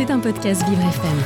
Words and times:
C'est 0.00 0.10
un 0.10 0.18
podcast 0.18 0.66
Vivre 0.66 0.80
FM. 0.80 1.18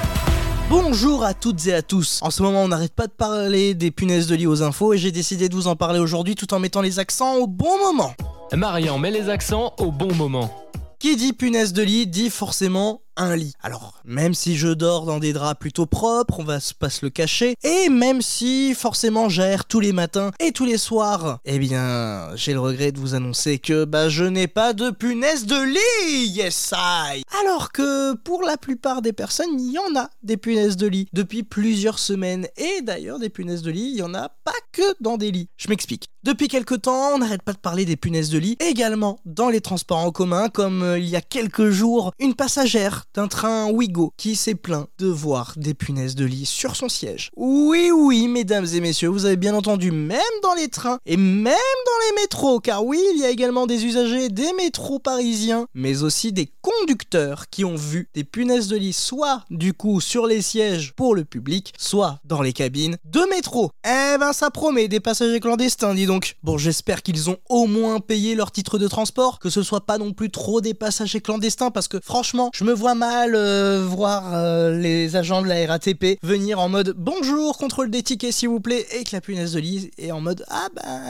Bonjour 0.69 1.23
à 1.23 1.33
toutes 1.33 1.65
et 1.69 1.75
à 1.75 1.81
tous. 1.81 2.19
En 2.23 2.31
ce 2.31 2.43
moment, 2.43 2.65
on 2.65 2.67
n'arrête 2.67 2.93
pas 2.93 3.07
de 3.07 3.13
parler 3.13 3.73
des 3.73 3.93
punaises 3.93 4.27
de 4.27 4.35
lit 4.35 4.49
aux 4.49 4.65
infos 4.65 4.93
et 4.95 4.99
j'ai 4.99 5.13
décidé 5.13 5.49
de 5.49 5.55
vous 5.55 5.69
en 5.69 5.77
parler 5.77 6.01
aujourd'hui 6.01 6.35
tout 6.35 6.53
en 6.53 6.59
mettant 6.59 6.81
les 6.81 6.99
accents 6.99 7.37
au 7.37 7.47
bon 7.47 7.79
moment. 7.79 8.15
Marian 8.53 8.99
met 8.99 9.13
les 9.13 9.29
accents 9.29 9.75
au 9.79 9.93
bon 9.93 10.13
moment. 10.17 10.53
Qui 10.99 11.15
dit 11.15 11.33
punaise 11.33 11.73
de 11.73 11.85
lit 11.85 12.09
dit 12.09 12.31
forcément 12.31 13.03
un 13.17 13.37
lit. 13.37 13.55
Alors, 13.63 14.01
même 14.05 14.35
si 14.35 14.57
je 14.57 14.69
dors 14.69 15.07
dans 15.07 15.19
des 15.19 15.33
draps 15.33 15.59
plutôt 15.59 15.87
propres, 15.87 16.41
on 16.41 16.45
va 16.45 16.59
pas 16.79 16.91
se 16.91 17.05
le 17.05 17.11
cacher, 17.11 17.55
et 17.63 17.89
même 17.89 18.23
si 18.23 18.75
forcément 18.75 19.29
j'aère 19.29 19.65
tous 19.65 19.81
les 19.81 19.93
matins 19.93 20.31
et 20.41 20.53
tous 20.53 20.65
les 20.65 20.79
soirs, 20.79 21.39
eh 21.45 21.59
bien, 21.59 22.35
j'ai 22.35 22.53
le 22.53 22.61
regret 22.61 22.93
de 22.93 23.01
vous 23.01 23.15
annoncer 23.15 23.59
que 23.59 23.85
bah 23.85 24.09
je 24.09 24.25
n'ai 24.25 24.49
pas 24.49 24.73
de 24.73 24.91
punaise 24.91 25.47
de 25.47 25.63
lit. 25.63 26.29
Yes 26.29 26.73
I. 26.75 27.23
Alors 27.41 27.73
que 27.73 28.15
pour 28.15 28.43
la 28.43 28.57
plupart 28.57 29.03
des 29.03 29.13
personnes, 29.13 29.59
il 29.59 29.73
y 29.73 29.79
en 29.79 29.99
a 29.99 30.09
des 30.23 30.37
punaises 30.37 30.77
de 30.77 30.87
lit 30.87 31.09
depuis 31.13 31.43
plusieurs 31.43 31.99
semaines 31.99 32.47
et 32.57 32.83
d'ailleurs 32.83 33.19
des 33.19 33.29
punaises 33.29 33.63
de 33.63 33.71
lit, 33.71 33.91
il 33.93 33.99
y 33.99 34.03
en 34.03 34.15
a 34.15 34.29
pas 34.29 34.53
que 34.73 34.83
dans 35.01 35.17
des 35.17 35.31
lits. 35.31 35.49
Je 35.57 35.69
m'explique. 35.69 36.09
Depuis 36.25 36.49
quelque 36.49 36.75
temps, 36.75 37.11
on 37.15 37.19
n'arrête 37.19 37.43
pas 37.43 37.53
de 37.53 37.59
parler 37.59 37.85
des 37.85 37.97
punaises 37.97 38.31
de 38.31 38.39
lit, 38.39 38.57
également 38.61 39.19
dans 39.27 39.51
les 39.51 39.61
transports 39.61 39.99
en 39.99 40.11
commun, 40.11 40.49
comme 40.49 40.83
euh, 40.83 40.99
il 40.99 41.09
y 41.09 41.17
a 41.17 41.21
quelques 41.21 41.69
jours, 41.69 42.13
une 42.19 42.35
passagère 42.35 43.04
d'un 43.15 43.29
train 43.29 43.71
Ouigo 43.71 44.13
qui 44.17 44.37
s'est 44.37 44.55
plaint 44.55 44.89
de 44.99 45.07
voir 45.07 45.55
des 45.57 45.75
punaises 45.75 46.15
de 46.15 46.25
lit 46.25 46.47
sur 46.47 46.77
son 46.77 46.89
siège. 46.89 47.31
Oui, 47.37 47.91
oui, 47.95 48.29
mesdames 48.29 48.67
et 48.75 48.81
messieurs, 48.81 49.09
vous 49.09 49.25
avez 49.25 49.37
bien 49.37 49.55
entendu, 49.55 49.91
même 49.93 50.21
dans 50.43 50.55
les 50.55 50.69
trains 50.69 50.99
et 51.07 51.17
même 51.17 51.45
dans 51.45 52.07
les 52.09 52.23
métros, 52.23 52.61
car 52.61 52.85
oui, 52.85 53.01
il 53.15 53.21
y 53.21 53.25
a 53.25 53.31
également 53.31 53.67
des 53.67 53.85
usagers 53.85 54.29
des 54.29 54.53
métros 54.55 54.99
parisiens, 54.99 55.67
mais 55.75 56.03
aussi 56.03 56.33
des 56.33 56.51
conducteurs 56.85 57.49
qui 57.49 57.65
ont 57.65 57.77
vu 57.77 58.11
des 58.13 58.25
punaises 58.25 58.69
de 58.69 58.77
lit 58.77 58.93
soit 58.93 59.43
du 59.49 59.73
coup 59.73 60.03
sur 60.03 60.27
les 60.27 60.43
sièges 60.43 60.93
pour 60.93 61.15
le 61.15 61.25
public, 61.25 61.73
soit 61.79 62.19
dans 62.27 62.43
les 62.43 62.53
cabines 62.53 62.99
de 63.07 63.21
métro. 63.31 63.71
Eh 63.87 64.19
ben 64.19 64.35
ça 64.35 64.51
promet 64.51 64.87
des 64.87 65.01
passagers 65.01 65.41
clandestins, 65.41 65.95
dis 65.95 66.05
donc. 66.05 66.37
Bon, 66.43 66.59
j'espère 66.59 67.03
qu'ils 67.03 67.31
ont 67.31 67.39
au 67.49 67.67
moins 67.67 68.01
payé 68.01 68.35
leur 68.35 68.53
titre 68.53 68.77
de 68.77 68.87
transport, 68.87 69.39
que 69.39 69.49
ce 69.49 69.63
soit 69.63 69.87
pas 69.87 69.97
non 69.97 70.13
plus 70.13 70.29
trop 70.29 70.61
des 70.61 70.75
passagers 70.75 71.23
clandestins, 71.23 71.71
parce 71.71 71.89
que 71.89 71.99
franchement, 72.05 72.51
je 72.53 72.65
me 72.65 72.75
vois 72.75 72.95
mal 72.95 73.35
euh, 73.35 73.83
voir 73.83 74.35
euh, 74.35 74.79
les 74.79 75.17
agents 75.17 75.41
de 75.41 75.49
la 75.49 75.67
RATP 75.67 76.19
venir 76.23 76.61
en 76.61 76.69
mode 76.69 76.93
bonjour, 76.99 77.57
contrôle 77.57 77.91
des 77.91 78.03
tickets 78.03 78.35
s'il 78.35 78.51
vous 78.51 78.61
plaît, 78.61 78.87
et 78.93 79.05
que 79.05 79.17
la 79.17 79.23
punaise 79.23 79.55
de 79.55 79.61
lit 79.61 79.91
est 79.97 80.13
en 80.13 80.21
mode 80.21 80.45
ah 80.51 80.69
ben 80.75 81.01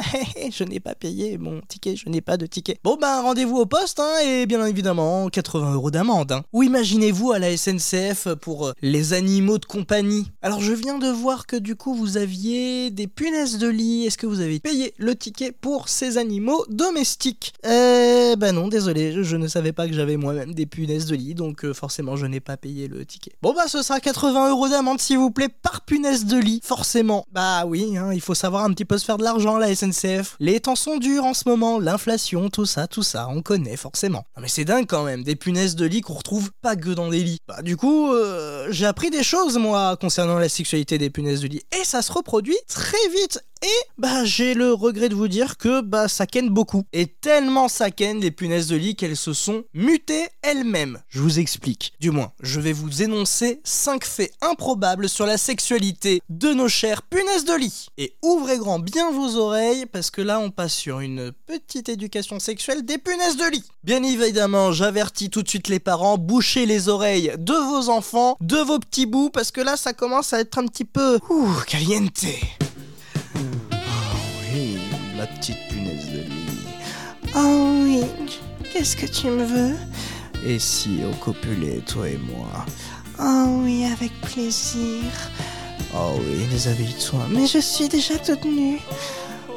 je 0.52 0.62
n'ai 0.62 0.78
pas 0.78 0.94
payé 0.94 1.36
mon 1.36 1.60
ticket, 1.66 1.96
je 1.96 2.08
n'ai 2.08 2.20
pas 2.20 2.36
de 2.36 2.46
ticket. 2.46 2.78
Bon 2.84 2.96
ben 2.96 3.22
rendez-vous 3.22 3.56
au 3.56 3.66
poste, 3.66 3.98
hein, 3.98 4.18
et 4.24 4.46
bien 4.46 4.64
évidemment 4.64 5.28
80 5.28 5.63
d'amende. 5.90 6.32
Hein. 6.32 6.42
Ou 6.52 6.62
imaginez-vous 6.62 7.32
à 7.32 7.38
la 7.38 7.56
SNCF 7.56 8.28
pour 8.40 8.68
euh, 8.68 8.72
les 8.82 9.12
animaux 9.12 9.58
de 9.58 9.64
compagnie? 9.64 10.30
Alors 10.42 10.60
je 10.60 10.72
viens 10.72 10.98
de 10.98 11.08
voir 11.08 11.46
que 11.46 11.56
du 11.56 11.76
coup 11.76 11.94
vous 11.94 12.16
aviez 12.16 12.90
des 12.90 13.06
punaises 13.06 13.58
de 13.58 13.68
lit. 13.68 14.06
Est-ce 14.06 14.18
que 14.18 14.26
vous 14.26 14.40
avez 14.40 14.60
payé 14.60 14.94
le 14.98 15.14
ticket 15.14 15.52
pour 15.52 15.88
ces 15.88 16.18
animaux 16.18 16.64
domestiques? 16.68 17.52
Euh 17.66 18.36
ben 18.36 18.52
non, 18.52 18.68
désolé, 18.68 19.22
je 19.22 19.36
ne 19.36 19.48
savais 19.48 19.72
pas 19.72 19.86
que 19.86 19.94
j'avais 19.94 20.16
moi-même 20.16 20.54
des 20.54 20.66
punaises 20.66 21.06
de 21.06 21.16
lit, 21.16 21.34
donc 21.34 21.64
euh, 21.64 21.72
forcément 21.72 22.16
je 22.16 22.26
n'ai 22.26 22.40
pas 22.40 22.56
payé 22.56 22.88
le 22.88 23.04
ticket. 23.04 23.32
Bon 23.42 23.54
bah 23.54 23.68
ce 23.68 23.82
sera 23.82 24.00
80 24.00 24.50
euros 24.50 24.68
d'amende 24.68 25.00
s'il 25.00 25.18
vous 25.18 25.30
plaît 25.30 25.48
par 25.48 25.82
punaise 25.82 26.26
de 26.26 26.38
lit, 26.38 26.60
forcément. 26.62 27.26
Bah 27.32 27.64
oui, 27.66 27.96
hein, 27.96 28.12
il 28.12 28.20
faut 28.20 28.34
savoir 28.34 28.64
un 28.64 28.70
petit 28.72 28.84
peu 28.84 28.98
se 28.98 29.04
faire 29.04 29.18
de 29.18 29.24
l'argent 29.24 29.58
la 29.58 29.74
SNCF. 29.74 30.36
Les 30.40 30.60
temps 30.60 30.76
sont 30.76 30.98
durs 30.98 31.24
en 31.24 31.34
ce 31.34 31.48
moment, 31.48 31.78
l'inflation, 31.78 32.50
tout 32.50 32.66
ça, 32.66 32.86
tout 32.86 33.02
ça, 33.02 33.28
on 33.30 33.42
connaît 33.42 33.76
forcément. 33.76 34.24
Non 34.36 34.42
mais 34.42 34.48
c'est 34.48 34.64
dingue 34.64 34.86
quand 34.86 35.04
même, 35.04 35.22
des 35.22 35.36
punaises 35.36 35.53
de 35.54 35.84
lit 35.86 36.00
qu'on 36.00 36.14
retrouve 36.14 36.50
pas 36.62 36.74
que 36.74 36.90
dans 36.90 37.08
des 37.08 37.22
lits. 37.22 37.38
Bah 37.46 37.62
du 37.62 37.76
coup, 37.76 38.12
euh, 38.12 38.66
j'ai 38.70 38.86
appris 38.86 39.10
des 39.10 39.22
choses 39.22 39.56
moi 39.56 39.96
concernant 39.96 40.38
la 40.38 40.48
sexualité 40.48 40.98
des 40.98 41.10
punaises 41.10 41.40
de 41.42 41.46
lit 41.46 41.62
et 41.80 41.84
ça 41.84 42.02
se 42.02 42.12
reproduit 42.12 42.58
très 42.68 43.08
vite 43.08 43.40
et 43.64 43.88
bah 43.96 44.26
j'ai 44.26 44.52
le 44.52 44.74
regret 44.74 45.08
de 45.08 45.14
vous 45.14 45.26
dire 45.26 45.56
que 45.56 45.80
bah 45.80 46.06
ça 46.06 46.26
ken 46.26 46.50
beaucoup. 46.50 46.84
Et 46.92 47.06
tellement 47.06 47.68
ça 47.68 47.90
ken 47.90 48.20
les 48.20 48.30
punaises 48.30 48.66
de 48.66 48.76
lit 48.76 48.94
qu'elles 48.94 49.16
se 49.16 49.32
sont 49.32 49.64
mutées 49.72 50.26
elles-mêmes. 50.42 51.00
Je 51.08 51.20
vous 51.20 51.38
explique. 51.38 51.94
Du 51.98 52.10
moins, 52.10 52.32
je 52.42 52.60
vais 52.60 52.74
vous 52.74 53.02
énoncer 53.02 53.62
5 53.64 54.04
faits 54.04 54.32
improbables 54.42 55.08
sur 55.08 55.24
la 55.24 55.38
sexualité 55.38 56.20
de 56.28 56.52
nos 56.52 56.68
chères 56.68 57.00
punaises 57.02 57.46
de 57.46 57.54
lit. 57.54 57.86
Et 57.96 58.14
ouvrez 58.22 58.58
grand 58.58 58.80
bien 58.80 59.10
vos 59.10 59.36
oreilles 59.36 59.86
parce 59.86 60.10
que 60.10 60.20
là 60.20 60.40
on 60.40 60.50
passe 60.50 60.74
sur 60.74 61.00
une 61.00 61.32
petite 61.46 61.88
éducation 61.88 62.40
sexuelle 62.40 62.84
des 62.84 62.98
punaises 62.98 63.38
de 63.38 63.50
lit. 63.50 63.64
Bien 63.82 64.02
évidemment, 64.02 64.72
j'avertis 64.72 65.30
tout 65.30 65.42
de 65.42 65.48
suite 65.48 65.68
les 65.68 65.80
parents, 65.80 66.18
bouchez 66.18 66.66
les 66.66 66.90
oreilles 66.90 67.32
de 67.38 67.54
vos 67.54 67.88
enfants, 67.88 68.36
de 68.42 68.58
vos 68.58 68.78
petits 68.78 69.06
bouts 69.06 69.30
parce 69.30 69.50
que 69.50 69.62
là 69.62 69.78
ça 69.78 69.94
commence 69.94 70.34
à 70.34 70.40
être 70.40 70.58
un 70.58 70.66
petit 70.66 70.84
peu 70.84 71.18
ouh, 71.30 71.54
caliente. 71.66 72.26
Oh 77.36 77.82
oui, 77.82 78.04
qu'est-ce 78.72 78.96
que 78.96 79.06
tu 79.06 79.26
me 79.28 79.44
veux? 79.44 79.76
Et 80.46 80.58
si 80.58 81.00
on 81.04 81.12
copulait, 81.16 81.80
toi 81.80 82.08
et 82.08 82.18
moi? 82.18 82.64
Oh 83.18 83.60
oui, 83.62 83.84
avec 83.84 84.12
plaisir. 84.20 85.02
Oh 85.96 86.18
oui, 86.18 86.46
déshabille-toi. 86.50 87.26
Mais 87.30 87.46
je 87.46 87.58
suis 87.58 87.88
déjà 87.88 88.18
toute 88.18 88.44
nue. 88.44 88.80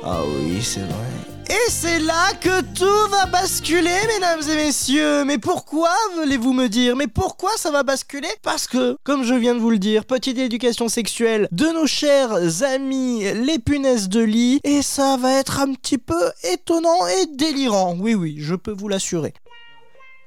Ah 0.04 0.22
oui, 0.26 0.62
c'est 0.64 0.82
vrai. 0.82 1.37
Et 1.50 1.70
c'est 1.70 2.00
là 2.00 2.34
que 2.42 2.62
tout 2.74 3.10
va 3.10 3.26
basculer, 3.26 3.96
mesdames 4.08 4.42
et 4.50 4.56
messieurs. 4.56 5.24
Mais 5.24 5.38
pourquoi, 5.38 5.90
voulez-vous 6.16 6.52
me 6.52 6.68
dire? 6.68 6.98
Mais 6.98 7.08
pourquoi 7.08 7.52
ça 7.56 7.72
va 7.72 7.84
basculer? 7.84 8.28
Parce 8.44 8.68
que, 8.68 8.98
comme 9.06 9.24
je 9.24 9.34
viens 9.34 9.56
de 9.56 9.60
vous 9.60 9.70
le 9.70 9.80
dire, 9.80 10.04
petite 10.04 10.38
éducation 10.38 10.90
sexuelle 10.90 11.48
de 11.54 11.68
nos 11.68 11.88
chers 11.88 12.64
amis 12.64 13.24
les 13.34 13.60
punaises 13.60 14.10
de 14.10 14.20
lit, 14.20 14.60
et 14.66 14.82
ça 14.82 15.16
va 15.16 15.32
être 15.34 15.62
un 15.62 15.74
petit 15.74 15.98
peu 15.98 16.32
étonnant 16.44 17.08
et 17.08 17.28
délirant. 17.28 17.96
Oui, 17.98 18.14
oui, 18.14 18.38
je 18.40 18.56
peux 18.56 18.74
vous 18.74 18.90
l'assurer. 18.90 19.34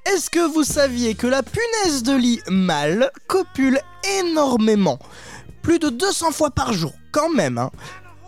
Est-ce 0.06 0.30
que 0.30 0.40
vous 0.40 0.64
saviez 0.64 1.14
que 1.14 1.26
la 1.26 1.42
punaise 1.42 2.02
de 2.02 2.16
lit 2.16 2.40
mâle 2.48 3.10
copule 3.26 3.78
énormément? 4.20 4.98
Plus 5.60 5.78
de 5.78 5.90
200 5.90 6.32
fois 6.32 6.50
par 6.50 6.72
jour, 6.72 6.94
quand 7.12 7.28
même, 7.28 7.58
hein 7.58 7.70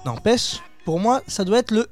N'empêche, 0.05 0.61
pour 0.85 1.01
moi, 1.01 1.23
ça 1.27 1.45
doit 1.45 1.59
être 1.59 1.71
le 1.71 1.89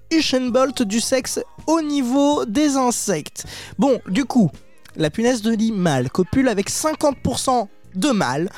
Bolt 0.51 0.83
du 0.83 1.01
sexe 1.01 1.41
au 1.67 1.81
niveau 1.81 2.45
des 2.45 2.77
insectes. 2.77 3.45
Bon, 3.79 4.01
du 4.09 4.25
coup, 4.25 4.51
la 4.97 5.11
punaise 5.11 5.43
de 5.43 5.53
lit 5.53 5.73
mâle 5.73 6.11
copule 6.11 6.49
avec 6.49 6.71
50% 6.71 7.69
de 7.95 8.11
mâles, 8.11 8.51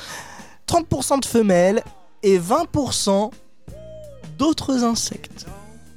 30% 0.67 1.19
de 1.21 1.25
femelles 1.25 1.83
et 2.23 2.39
20% 2.39 3.31
d'autres 4.37 4.83
insectes. 4.83 5.45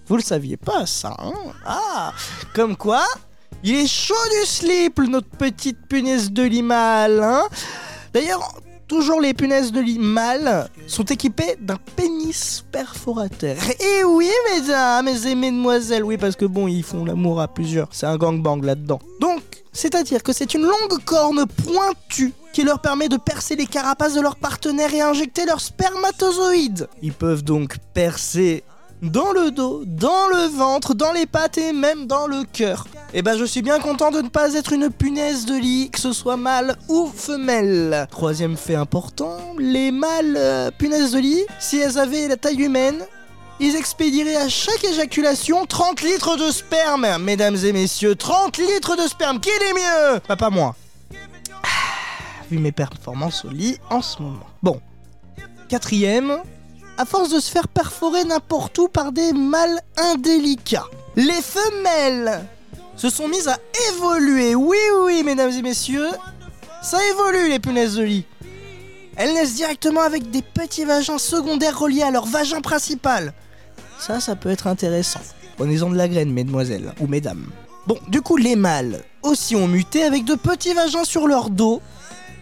Vous 0.09 0.17
le 0.17 0.23
saviez 0.23 0.57
pas 0.57 0.87
ça, 0.87 1.17
hein? 1.19 1.33
Ah 1.65 2.13
Comme 2.55 2.77
quoi, 2.77 3.05
il 3.65 3.75
est 3.75 3.87
chaud 3.87 4.15
du 4.41 4.47
slip, 4.47 4.99
notre 4.99 5.29
petite 5.29 5.89
punaise 5.89 6.31
de 6.31 6.43
lit 6.43 6.63
hein? 6.71 7.49
D'ailleurs, 8.13 8.61
toujours 8.89 9.21
les 9.21 9.35
punaises 9.35 9.73
de 9.73 9.81
lit 9.81 9.99
mâles 9.99 10.69
sont 10.87 11.05
équipées 11.05 11.57
d'un 11.61 11.79
pénis 11.97 12.65
perforateur. 12.71 13.57
Et 13.81 14.05
oui, 14.05 14.31
mesdames 14.53 15.09
et 15.09 15.35
mesdemoiselles, 15.35 16.05
oui, 16.05 16.17
parce 16.17 16.37
que 16.37 16.45
bon, 16.45 16.69
ils 16.69 16.83
font 16.83 17.05
l'amour 17.05 17.41
à 17.41 17.49
plusieurs. 17.49 17.89
C'est 17.93 18.07
un 18.07 18.17
gangbang 18.17 18.63
là-dedans. 18.63 19.01
Donc, 19.21 19.43
c'est-à-dire 19.73 20.23
que 20.23 20.33
c'est 20.33 20.55
une 20.55 20.63
longue 20.63 21.05
corne 21.05 21.47
pointue 21.47 22.33
qui 22.53 22.63
leur 22.63 22.81
permet 22.81 23.09
de 23.09 23.19
percer 23.19 23.57
les 23.57 23.67
carapaces 23.67 24.15
de 24.15 24.21
leurs 24.21 24.37
partenaires 24.37 24.95
et 24.95 25.03
injecter 25.03 25.45
leurs 25.45 25.61
spermatozoïdes. 25.61 26.89
Ils 27.03 27.13
peuvent 27.13 27.45
donc 27.45 27.77
percer 27.93 28.65
dans 29.03 29.33
le 29.33 29.51
dos, 29.51 29.83
dans 29.85 30.29
le 30.33 30.49
ventre, 30.57 30.95
dans 30.95 31.13
les 31.13 31.27
pattes 31.27 31.59
et 31.59 31.73
même 31.73 32.07
dans 32.07 32.27
le 32.27 32.45
cœur. 32.51 32.87
Et 33.15 33.23
ben 33.23 33.39
je 33.39 33.45
suis 33.45 33.63
bien 33.63 33.79
content 33.79 34.11
de 34.11 34.21
ne 34.21 34.29
pas 34.29 34.55
être 34.55 34.73
une 34.73 34.91
punaise 34.91 35.47
de 35.47 35.55
lit, 35.55 35.91
que 35.91 36.01
ce 36.01 36.13
soit 36.13 36.37
mâle 36.37 36.77
ou 36.89 37.07
femelle. 37.07 38.07
Troisième 38.11 38.57
fait 38.57 38.75
important, 38.75 39.39
les 39.59 39.91
mâles 39.91 40.35
euh, 40.37 40.71
punaises 40.77 41.13
de 41.13 41.19
lit, 41.19 41.45
si 41.59 41.79
elles 41.79 41.99
avaient 41.99 42.29
la 42.29 42.37
taille 42.37 42.63
humaine, 42.63 43.03
ils 43.59 43.77
expédieraient 43.77 44.37
à 44.37 44.49
chaque 44.49 44.85
éjaculation 44.85 45.65
30 45.65 46.03
litres 46.03 46.37
de 46.37 46.51
sperme. 46.51 47.07
Mesdames 47.21 47.57
et 47.57 47.73
messieurs, 47.73 48.17
30 48.17 48.59
litres 48.59 48.97
de 48.97 49.09
sperme, 49.09 49.41
qui 49.41 49.49
est 49.49 49.73
mieux? 49.73 50.21
Bah 50.29 50.37
pas 50.37 50.51
moi. 50.51 50.75
Ah, 51.63 52.43
Vu 52.51 52.59
mes 52.59 52.73
performances 52.73 53.45
au 53.45 53.51
lit 53.51 53.79
en 53.89 54.03
ce 54.03 54.21
moment. 54.21 54.47
Bon. 54.63 54.81
Quatrième, 55.69 56.39
à 56.99 57.05
force 57.07 57.31
de 57.31 57.41
se 57.41 57.51
faire 57.51 57.69
perforer 57.69 58.25
n'importe 58.25 58.77
où 58.79 58.89
par 58.89 59.13
des 59.13 59.33
mâles 59.33 59.81
indélicats. 59.97 60.87
Les 61.17 61.41
femelles 61.41 62.47
se 62.97 63.11
sont 63.11 63.29
mises 63.29 63.49
à 63.49 63.59
évoluer. 63.93 64.55
Oui, 64.55 64.79
oui, 65.05 65.23
mesdames 65.25 65.51
et 65.51 65.63
messieurs, 65.63 66.09
ça 66.83 66.99
évolue 67.11 67.49
les 67.49 67.59
punaises 67.59 67.97
de 67.97 68.03
lit. 68.03 68.25
Elles 69.17 69.33
naissent 69.35 69.55
directement 69.55 70.03
avec 70.03 70.31
des 70.31 70.43
petits 70.43 70.85
vagins 70.85 71.19
secondaires 71.19 71.79
reliés 71.79 72.03
à 72.03 72.11
leur 72.11 72.27
vagin 72.27 72.61
principal. 72.61 73.33
Ça, 73.99 74.21
ça 74.21 74.37
peut 74.37 74.51
être 74.51 74.67
intéressant. 74.67 75.21
Prenez-en 75.57 75.89
de 75.89 75.97
la 75.97 76.09
graine, 76.09 76.33
mesdemoiselles 76.33 76.93
ou 77.01 77.07
mesdames. 77.07 77.47
Bon, 77.87 77.99
du 78.09 78.21
coup, 78.21 78.37
les 78.37 78.57
mâles 78.57 79.03
aussi 79.23 79.57
ont 79.57 79.69
muté 79.69 80.03
avec 80.03 80.25
de 80.25 80.35
petits 80.35 80.75
vagins 80.75 81.05
sur 81.05 81.27
leur 81.27 81.51
dos 81.51 81.81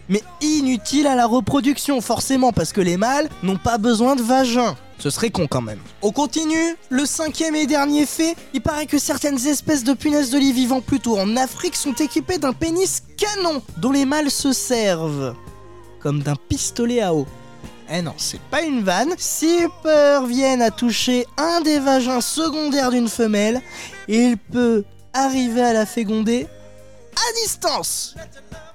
mais 0.09 0.23
inutile 0.41 1.07
à 1.07 1.15
la 1.15 1.27
reproduction 1.27 2.01
forcément 2.01 2.53
parce 2.53 2.73
que 2.73 2.81
les 2.81 2.97
mâles 2.97 3.29
n'ont 3.43 3.57
pas 3.57 3.79
besoin 3.79 4.17
de 4.17 4.23
vagin. 4.23 4.77
Ce 4.99 5.11
serait 5.11 5.31
con 5.31 5.47
quand 5.47 5.61
même. 5.61 5.81
On 6.03 6.13
continue, 6.13 6.77
le 6.89 7.05
cinquième 7.05 7.55
et 7.55 7.67
dernier 7.67 8.07
fait, 8.07 8.37
il 8.55 8.63
paraît 8.63 8.87
que 8.87 8.99
certaines 8.99 9.47
espèces 9.47 9.85
de 9.85 9.93
punaises 9.93 10.31
de 10.31 10.39
lit 10.39 10.53
vivant 10.53 10.81
plutôt 10.81 11.19
en 11.19 11.37
Afrique 11.37 11.77
sont 11.77 11.95
équipées 11.95 12.39
d'un 12.39 12.53
pénis 12.53 13.03
canon 13.17 13.63
dont 13.77 13.93
les 13.93 14.05
mâles 14.07 14.31
se 14.31 14.53
servent 14.53 15.35
comme 16.01 16.23
d'un 16.23 16.37
pistolet 16.37 17.01
à 17.01 17.15
eau. 17.15 17.27
Eh 17.91 18.03
non, 18.03 18.15
c'est 18.19 18.41
pas 18.41 18.63
une 18.63 18.83
vanne. 18.83 19.15
Si 19.19 19.61
parviennent 19.83 20.63
à 20.63 20.71
toucher 20.71 21.27
un 21.37 21.61
des 21.63 21.79
vagins 21.79 22.21
secondaires 22.21 22.91
d'une 22.91 23.09
femelle, 23.09 23.61
il 24.07 24.37
peut 24.37 24.85
arriver 25.13 25.63
à 25.63 25.73
la 25.73 25.87
féconder 25.87 26.47
à 27.15 27.43
distance. 27.43 28.15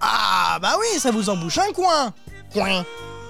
Ah 0.02 0.58
bah 0.62 0.76
oui, 0.80 1.00
ça 1.00 1.12
vous 1.12 1.30
embouche 1.30 1.60
un 1.60 1.72
coin. 1.72 2.14
Coin. 2.54 2.84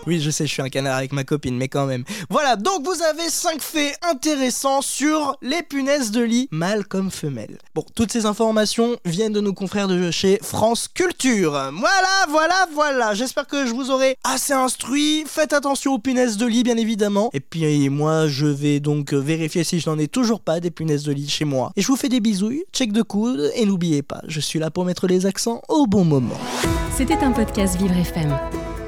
Oui, 0.09 0.19
je 0.19 0.31
sais, 0.31 0.47
je 0.47 0.51
suis 0.51 0.63
un 0.63 0.69
canard 0.69 0.97
avec 0.97 1.13
ma 1.13 1.23
copine, 1.23 1.55
mais 1.55 1.67
quand 1.67 1.85
même. 1.85 2.03
Voilà, 2.31 2.55
donc 2.55 2.83
vous 2.83 2.99
avez 3.03 3.29
5 3.29 3.61
faits 3.61 3.95
intéressants 4.01 4.81
sur 4.81 5.37
les 5.43 5.61
punaises 5.61 6.09
de 6.09 6.23
lit, 6.23 6.47
mâles 6.49 6.87
comme 6.87 7.11
femelles. 7.11 7.59
Bon, 7.75 7.85
toutes 7.93 8.11
ces 8.11 8.25
informations 8.25 8.97
viennent 9.05 9.33
de 9.33 9.39
nos 9.39 9.53
confrères 9.53 9.87
de 9.87 10.09
chez 10.09 10.39
France 10.41 10.87
Culture. 10.91 11.51
Voilà, 11.51 12.25
voilà, 12.27 12.67
voilà. 12.73 13.13
J'espère 13.13 13.45
que 13.45 13.67
je 13.67 13.71
vous 13.71 13.91
aurai 13.91 14.17
assez 14.23 14.51
instruit. 14.51 15.25
Faites 15.27 15.53
attention 15.53 15.93
aux 15.93 15.99
punaises 15.99 16.37
de 16.37 16.47
lit, 16.47 16.63
bien 16.63 16.77
évidemment. 16.77 17.29
Et 17.33 17.39
puis, 17.39 17.87
moi, 17.89 18.27
je 18.27 18.47
vais 18.47 18.79
donc 18.79 19.13
vérifier 19.13 19.63
si 19.63 19.79
je 19.79 19.87
n'en 19.91 19.99
ai 19.99 20.07
toujours 20.07 20.39
pas 20.39 20.59
des 20.59 20.71
punaises 20.71 21.03
de 21.03 21.11
lit 21.11 21.29
chez 21.29 21.45
moi. 21.45 21.71
Et 21.75 21.83
je 21.83 21.87
vous 21.87 21.97
fais 21.97 22.09
des 22.09 22.19
bisouilles, 22.19 22.63
check 22.73 22.91
de 22.93 23.03
coude, 23.03 23.51
et 23.53 23.63
n'oubliez 23.67 24.01
pas, 24.01 24.23
je 24.27 24.39
suis 24.39 24.57
là 24.57 24.71
pour 24.71 24.85
mettre 24.85 25.05
les 25.05 25.27
accents 25.27 25.61
au 25.69 25.85
bon 25.85 26.03
moment. 26.03 26.39
C'était 26.97 27.23
un 27.23 27.31
podcast 27.31 27.77
Vivre 27.77 27.95
FM. 27.95 28.58